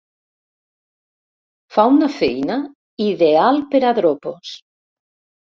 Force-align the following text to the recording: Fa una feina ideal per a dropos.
Fa 1.75 1.85
una 1.97 2.09
feina 2.15 2.57
ideal 3.11 3.63
per 3.77 3.83
a 3.91 3.93
dropos. 4.03 4.59